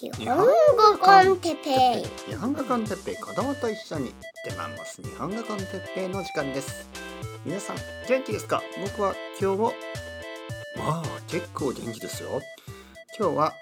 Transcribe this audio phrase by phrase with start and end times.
[0.00, 0.46] 日本語
[1.00, 1.70] コンテッペ
[2.06, 2.30] イ。
[2.30, 3.16] 日本語コンテッペイ。
[3.16, 4.14] 子供と一緒に。
[4.44, 6.88] 出マンモス日本語コンテッペイの時間です。
[7.44, 7.76] 皆さん
[8.08, 8.62] 元気ですか？
[8.80, 9.72] 僕は今日も
[10.76, 12.40] まあ結構元気ですよ。
[13.18, 13.54] 今日は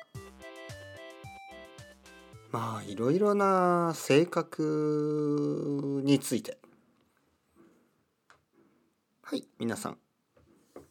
[2.53, 6.59] まあいろいろな性格について。
[9.23, 9.96] はい皆さん。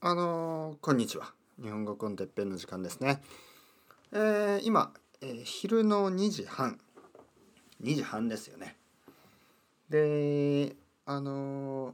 [0.02, 1.36] あのーこんにちは。
[1.62, 3.22] 日本語コンテッペイの時間ですね。
[4.12, 4.92] えー今、
[5.28, 6.80] えー昼の2時半。
[7.82, 8.78] 2時半ですよね。
[9.90, 10.76] で
[11.08, 11.94] あの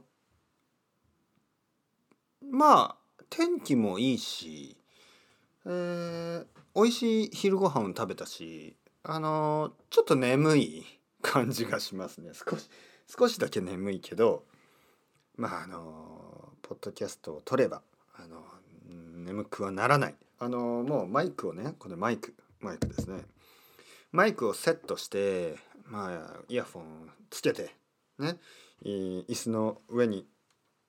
[2.50, 4.76] まあ天気もいいし、
[5.64, 10.84] えー、美味しい昼ご飯を食べたしあのーちょっと眠い
[11.22, 12.32] 感じがしますね。
[12.34, 12.68] 少し
[13.06, 14.44] 少しだけ眠いけど
[15.36, 17.80] まああのーポッドキャストを撮れば
[18.14, 18.44] あの
[19.24, 20.14] 眠くはならない。
[20.38, 23.24] あのもうマイクをねこれマイクマイクですね。
[24.12, 26.84] マイクをセットしてまあイヤフォン
[27.30, 27.74] つけて
[28.18, 28.36] ね
[28.84, 30.26] 椅子の上に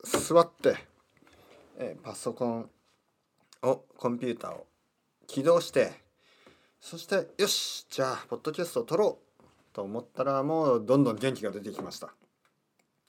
[0.03, 0.77] 座って
[1.77, 2.69] えパソコン
[3.63, 4.67] をコンピューターを
[5.27, 5.91] 起動して
[6.79, 12.13] そしてよしじゃあポッドキャストを撮ろうと思ったらもうどんどん元気が出てきました。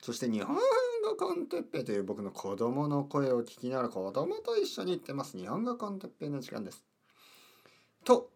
[0.00, 5.36] そして日本語コンテッペイという僕の子供の声を聞きながら子供と一緒に行ってます。
[5.36, 6.84] 日本語コンテッペの時間です。
[8.04, 8.30] と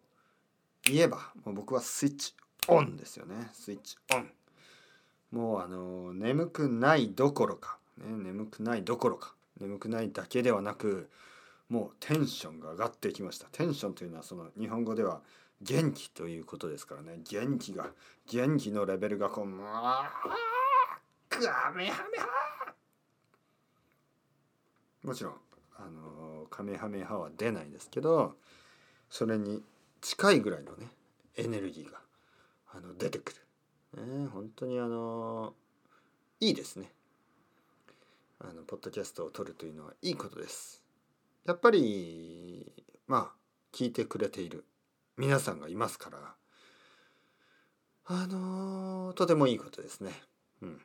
[0.91, 2.33] 言えばもう僕はスイッチ
[2.67, 3.49] オンですよね。
[3.53, 4.31] スイッチオン。
[5.31, 11.09] もうあの眠くないどころか、ね、眠くないどころか眠くないだけではなく
[11.69, 13.47] もうテンションが上がってきました。
[13.51, 15.21] テンションというのはその日本語では
[15.61, 17.19] 元気ということですからね。
[17.29, 17.91] 元気が
[18.31, 19.67] 元気のレベルがこうもう
[21.29, 21.39] カ
[21.75, 22.73] メハメハ
[25.03, 25.33] もちろん
[25.77, 28.35] あのカメハメハは出ないですけど
[29.09, 29.63] それに
[30.01, 30.87] 近いぐらいのね
[31.35, 31.99] エネルギーが
[32.73, 33.33] あの出てく
[33.95, 35.53] る、ね、本当にあの
[36.39, 36.91] いいですね。
[38.39, 40.81] あのポッドキャストを撮るというのはいいことです。
[41.45, 42.71] やっぱり
[43.07, 43.35] まあ
[43.73, 44.63] 聞いてくれている
[45.17, 46.35] 皆さんがいますから
[48.05, 50.11] あのとてもいいことですね。
[50.61, 50.81] うん。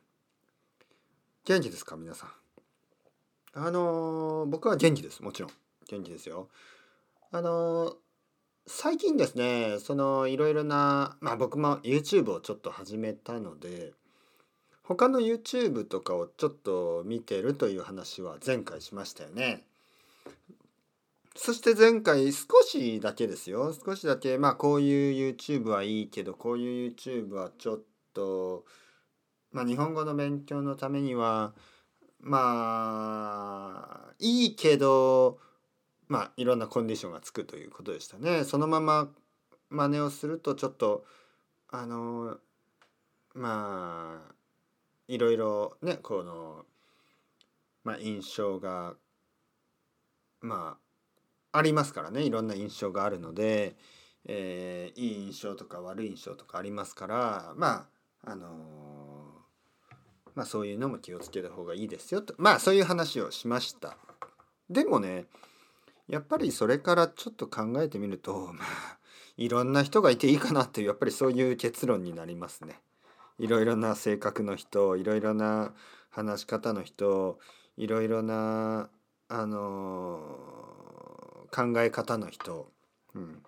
[1.44, 2.30] 元気ですか皆さん？
[3.54, 5.22] あの僕は元気です。
[5.22, 5.50] もちろん。
[5.88, 6.48] 元気ですよ。
[7.30, 7.96] あの
[8.66, 13.92] 最近ですねそのいろいろなまあ僕も YouTube をちょっと始めたので
[14.82, 19.62] 他の YouTube とかをちょっと見てるという話は前回しましたよね。
[21.36, 27.80] そして前回少しだけですよ少しだけまあこういう YouTube はいいけどこういう YouTube はちょっ
[28.14, 28.64] と
[29.52, 31.52] まあ日本語の勉強のためには
[32.20, 35.38] まあいいけど
[36.08, 38.44] まあいろんなコンディションがつくということでしたね。
[38.44, 39.08] そのまま
[39.70, 41.04] 真似をするとちょっと
[41.70, 42.36] あの
[43.34, 44.34] まあ
[45.08, 46.64] いろいろねこの、
[47.82, 48.94] まあ、印象が
[50.40, 50.78] ま
[51.52, 53.76] あありますからねいろんな印象があるので、
[54.26, 57.88] えーいい印象とか悪い印象とかありますからま
[58.24, 58.48] ああの
[60.34, 63.96] まあそういうのも気をつけた方がいいですよとまあそういう話をしました。
[64.70, 65.26] でもね
[66.08, 68.98] やっぱりそれからちょっと考えてみるとまあ
[69.36, 72.80] いろんな人がいていいかなっていうやっぱりそういう結論になりますね。
[73.38, 75.72] いろいろな性格の人いろいろな
[76.10, 77.40] 話し方の人
[77.76, 78.88] いろいろな
[79.28, 80.20] あの
[81.50, 82.70] 考え方の人、
[83.14, 83.42] うん、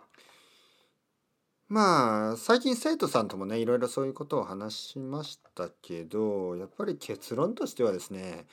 [1.69, 8.47] まあ最近生徒さんともねいろいろそういうことを話しましたけどやっぱり結論としてはですね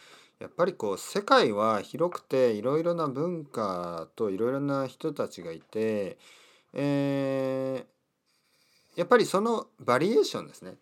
[0.44, 6.18] やっぱりこう世界は広くていろいろな文化といろいろな人たちがいて、
[6.74, 7.94] えー
[8.96, 10.76] やっぱりそのバリエーションですね。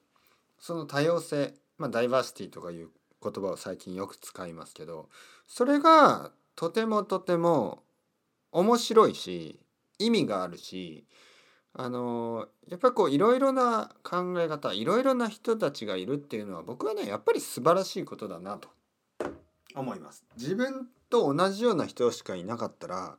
[0.59, 2.89] その多様性、まあ、ダイバーシティとかいう
[3.23, 5.09] 言葉を最近よく使いますけど
[5.47, 7.83] それがとてもとても
[8.51, 9.59] 面白いし
[9.97, 11.05] 意味があるし
[11.73, 18.69] あのやっぱりこういろいろな考え方いろいろな人たちがいるっていうのは僕はねやっぱり素晴らしいことだなと
[19.75, 20.25] 思います。
[20.37, 23.17] 自分と同じような人しかいなかったら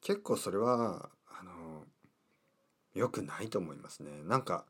[0.00, 1.84] 結構それはあの
[2.94, 4.10] 良くないと思いますね。
[4.24, 4.64] なんか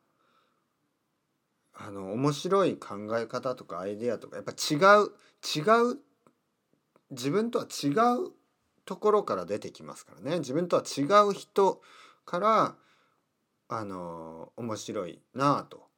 [1.74, 5.12] あの面白い考え方とかアイデアとかやっぱ違う
[5.42, 5.98] 違う
[7.10, 8.32] 自分とは違う
[8.84, 11.80] ところから出てきますからね自分とは違う人
[12.24, 12.74] から
[13.68, 15.88] あの面白いなあと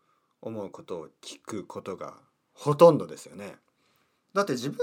[0.40, 2.14] 思うことを聞くことが
[2.52, 3.56] ほとんどですよね。
[4.34, 4.78] だって自分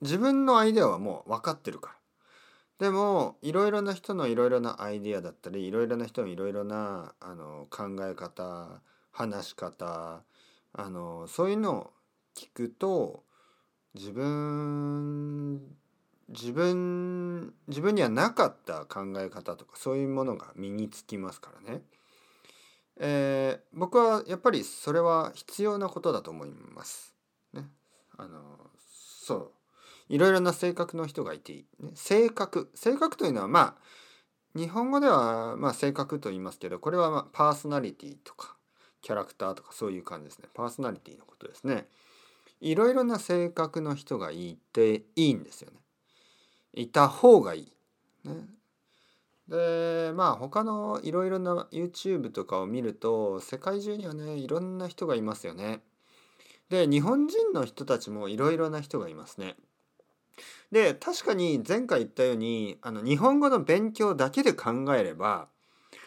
[0.00, 1.90] 自分のアイデアはもう分かってるか
[2.80, 8.80] らでもいろいろな人のいろいろなアイデアだったりいろいろな人のいろいろなあの考え方
[9.12, 10.22] 話し方
[10.72, 11.90] あのそういうのを
[12.36, 13.22] 聞くと
[13.94, 15.60] 自分
[16.28, 21.82] 自分自分にはなかった考え方とかそういうものが身につきますからね。
[22.96, 27.14] えー、僕はやっぱりそれは必要なことだと思います。
[27.52, 27.68] ね、
[28.16, 28.63] あの
[29.24, 29.50] そう。
[30.08, 38.56] いろいろな性格の人がいて、ね、性格性格というのはまあ日本語ではまあ性格と言いますけどこれはまあパーソナリティとか
[39.00, 40.48] キャラクターとかそういう感じですね。
[40.54, 41.86] パーソナリティのことですね。
[42.60, 45.78] いろいろな性格の人がいていいんですよね。
[46.74, 47.72] いた方がいい、
[48.24, 48.34] ね、
[49.48, 55.82] でまあ他のいろいろな YouTube とかを見ると世界中にはねいろんな人がいますよね。
[56.74, 59.54] で日本人の人たちもいろいろな人がいますね。
[60.72, 65.46] で確かに前回言ったようにあの日本語の勉強だけで考えれば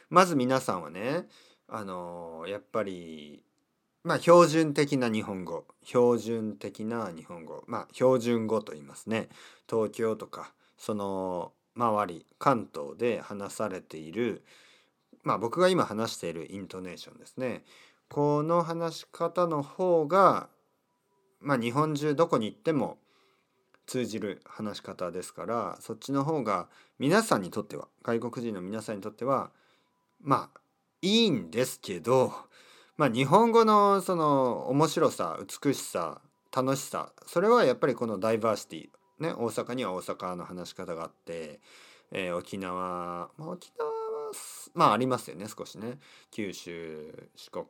[0.09, 1.29] まず皆さんはね
[1.69, 3.43] あのやっぱり
[4.03, 9.29] まあ標準的な日本語標準的な日本語まあ標準語と言いますね
[9.69, 14.43] 東京とかその周り関東で話されている
[15.23, 17.63] まあ僕が今話しているイントネーションですね
[18.09, 20.49] この話し方の方が
[21.39, 22.97] まあ日本中どこに行っても
[23.85, 26.67] 通じる話し方ですからそっちの方が
[26.99, 29.51] 皆さんにとっては外国人の皆さんにとっては
[30.21, 30.59] まあ
[31.01, 32.33] いいんですけど
[32.97, 36.21] まあ日本語のその面白さ美しさ
[36.55, 41.59] 楽しさそれはやっぱりこのダイバーシティね、大阪には大阪の話し方があって、
[42.11, 43.89] えー、沖縄、まあ、沖縄
[44.77, 45.97] まあありますよね少しね
[46.31, 47.65] 九州四国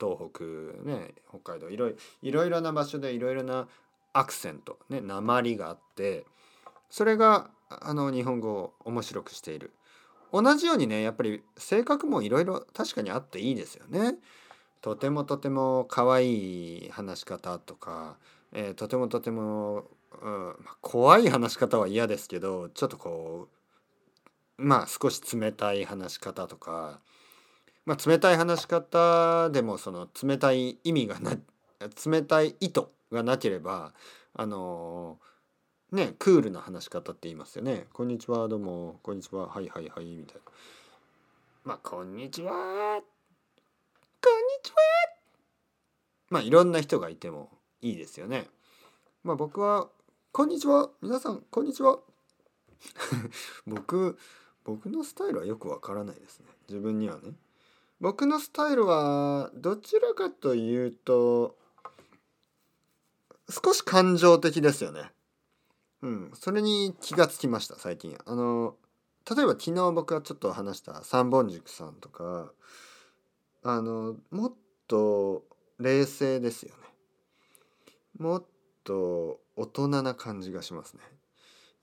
[0.00, 0.44] 東北
[0.88, 1.90] ね北海道いろ
[2.22, 3.68] いろいろな場所でいろいろな
[4.12, 6.24] アクセントね鉛があって
[6.88, 9.72] それがあの日本語を面白くしている
[10.32, 14.16] 同じようにねやっぱり性格もいろいろ確かにあっていいですよね。
[14.80, 18.16] とてもとても可愛い話し方とか、
[18.52, 19.86] えー、とてもとても
[20.22, 23.57] うん、怖い話し方は嫌ですけどちょっとこう
[24.58, 27.00] まあ少し冷たい話し方とか、
[27.86, 31.36] まあ、冷たい話し方でもその冷たい意味がな
[32.04, 33.92] 冷たい意図がなければ
[34.34, 37.86] あのー、ねクールな話し方って言いますよね。
[37.92, 40.40] こんにちはどうもこんにちははいはいはいみたいな。
[41.64, 43.00] まあこんにちはこんに
[44.62, 44.76] ちは
[46.30, 47.50] まあいろんな人がいても
[47.80, 48.48] いいですよね。
[49.22, 49.88] まあ僕は
[50.32, 52.00] こんにちは皆さんこんにちは
[53.66, 54.18] 僕
[54.68, 56.46] 僕のスタイルはよくわからないですね。
[56.68, 57.32] 自分にはね。
[58.02, 61.56] 僕のスタイルはどちらかというと
[63.48, 65.10] 少し感情的ですよね。
[66.02, 66.30] うん。
[66.34, 68.18] それに気がつきました最近。
[68.26, 68.76] あの
[69.34, 72.52] 例えば昨日僕がちょっと話した三本塾さんとか
[73.62, 74.52] あのもっ
[74.86, 75.44] と
[75.78, 76.82] 冷静ですよね。
[78.18, 78.44] もっ
[78.84, 81.00] と大人な感じがしますね。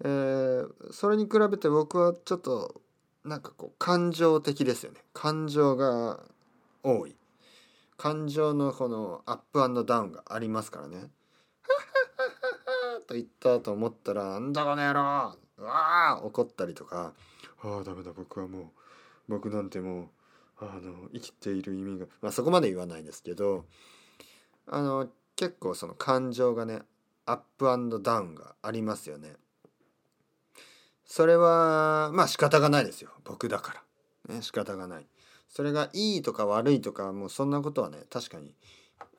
[0.04, 2.82] えー、それに比べて僕はちょっと
[3.24, 5.00] なんかこう感情的ですよね。
[5.14, 6.20] 感情が
[6.84, 7.16] 多い。
[7.98, 11.10] 感情のこのアップダウンがありますからね。
[13.08, 17.14] と言ったと思ったら「んだこの野郎!」うわ怒ったりとか
[17.62, 18.66] 「ああダメだ僕はもう
[19.28, 20.12] 僕なんても
[20.62, 23.66] うあの生きている意味が」まあそこまで言わないですけど
[24.68, 26.82] あの結構その感情がね
[27.26, 27.66] アップ
[28.02, 29.36] ダウンがありますよね。
[31.06, 33.82] それはまあ仕方がないですよ僕だか
[34.28, 34.36] ら。
[34.36, 35.08] ね仕方がない。
[35.48, 38.56] それがいいとか悪いとかもうそんなことはね確かに、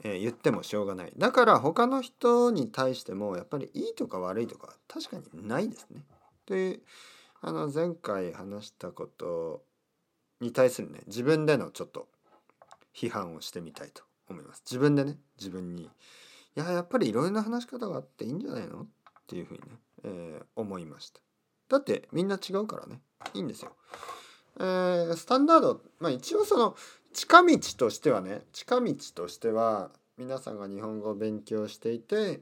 [0.02, 1.12] えー、言ってもしょうがない。
[1.16, 6.02] だから他の人に対してもやっぱりいいとか悪いとか確かにないですね。
[6.46, 6.80] で
[7.40, 9.62] あの前回話したこと
[10.40, 12.08] に対するね自分でのちょっと
[12.94, 14.62] 批判をしてみたいと思います。
[14.66, 15.84] 自分でね自分に。
[15.84, 15.88] い
[16.56, 18.82] ややっぱりいろいろな話し方があっていいんじゃないの？
[18.82, 18.86] っ
[19.26, 19.66] ていうふうにね、
[20.04, 21.20] えー、思いました
[21.68, 23.00] だってみんな違うからね。
[23.34, 23.72] いいんですよ。
[24.58, 25.80] えー、スタンダード。
[25.98, 26.76] まあ一応その
[27.12, 32.40] 近道としてはね近道としては皆さんが日本語を勉強していて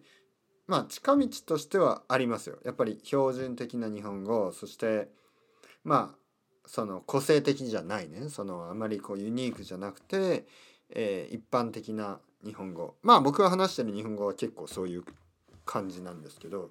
[0.67, 2.59] まあ近道としてはありますよ。
[2.65, 5.09] やっぱり標準的な日本語そして
[5.85, 6.19] まあ
[6.67, 8.29] その個性的じゃないね。
[8.29, 10.47] そのあまりこうユニークじゃなくて、
[10.91, 12.97] えー、一般的な日本語。
[13.03, 15.05] まあ僕が話してる日本語は結構そういう
[15.65, 16.71] 感じなんですけど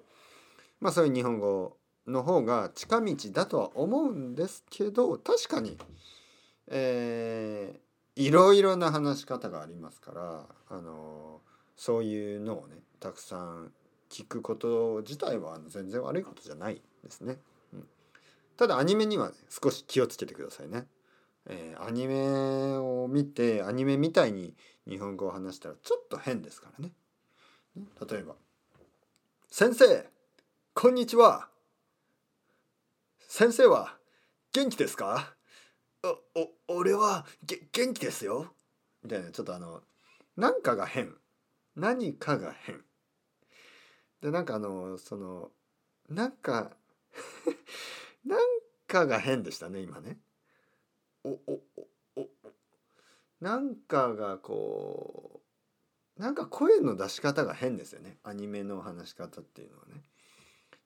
[0.80, 5.78] まあそういう日本語の方が近道だとは思うんですけど確かに
[6.68, 11.40] えー、いろいろな話し方がありますからあの
[11.76, 13.72] そういうのをねたくさん
[14.10, 17.38] 聞くこと自体は全然悪いことじゃないですね。
[17.72, 17.84] うん、
[18.56, 20.86] ただアニメには、ね、少し気をつけてくださいね。
[21.46, 22.14] えー、アニメ
[22.78, 24.54] を見てアニメみたいに
[24.88, 26.92] 日本語を話したらちょっと変ですからね。
[28.08, 28.36] 例えば
[29.50, 30.08] 「先生
[30.74, 31.48] こんにちは
[33.36, 33.98] 先生は
[34.52, 35.34] 元気ですか？
[36.04, 37.26] おお俺は
[37.72, 38.54] 元気ですよ」
[39.02, 39.82] みたいなちょっとあの
[40.36, 41.12] なんかが変。
[41.74, 42.84] 何かが変。
[44.20, 45.50] でなんかあのその
[46.08, 46.76] なんか
[48.24, 48.40] なん
[48.86, 50.20] かが変でしたね今ね。
[51.24, 51.64] おお
[52.14, 52.30] おお
[53.40, 55.42] なんかがこ
[56.16, 58.20] うなんか声の出し方が変ですよね。
[58.22, 60.04] アニメの話し方っていうのはね。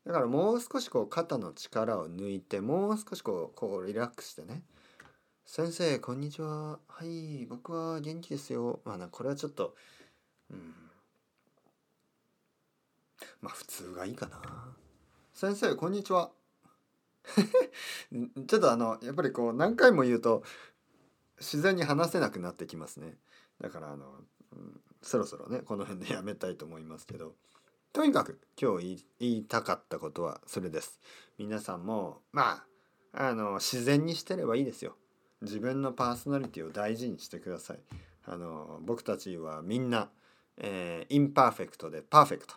[0.09, 4.63] だからもう少しこう肩の力を抜いてもう少しこうこうリラックスしてね
[5.45, 9.77] 「先生こんにちははい僕は元気ですよ」まあなこれはちょっと
[10.51, 10.75] うん
[13.43, 14.75] まあ普通がいいかな。
[15.35, 16.33] 先生こんにちは。
[18.47, 20.43] ちょっとあのやっぱりこう何回も言うと
[21.37, 23.19] 自然に話せなくなってきますね。
[23.61, 27.35] だからあの、うん、そろそろねこの辺でやめたいと思いますけど
[27.93, 31.01] とにかく今日言いたかったことはそれです。
[31.39, 32.65] 皆さんもま
[33.13, 34.97] ああの自然にしてればいいですよ。
[35.43, 37.79] 自分のパーソナリティを大事にしてください。
[38.25, 40.11] あの僕たちはみんな、
[40.59, 42.55] えー、 imperfect でパーフェクト。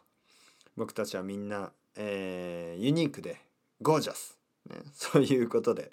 [0.76, 3.38] 僕たちはみんな、えー、ユニークで
[3.82, 4.38] ゴージャス、
[4.70, 5.92] ね、 そういうことで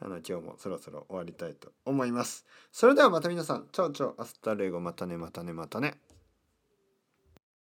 [0.00, 5.98] あの今日もそろそろ終わりたいと思いますそれではまた皆さん ciao ciao hasta luego またねまたねまたね